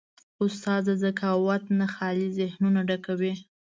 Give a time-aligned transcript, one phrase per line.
[0.43, 3.33] استاد د ذکاوت نه خالي ذهنونه ډکوي.